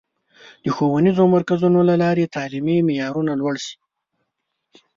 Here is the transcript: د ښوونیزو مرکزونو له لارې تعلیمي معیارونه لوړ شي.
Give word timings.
د 0.63 0.65
ښوونیزو 0.75 1.23
مرکزونو 1.35 1.79
له 1.89 1.95
لارې 2.03 2.31
تعلیمي 2.35 2.77
معیارونه 2.87 3.31
لوړ 3.41 3.55
شي. 3.65 3.75